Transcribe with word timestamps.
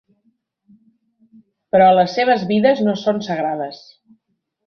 Però 1.75 1.89
les 1.99 2.15
seves 2.19 2.47
vides 2.53 2.83
no 2.87 2.97
són 3.05 3.23
sagrades. 3.27 3.85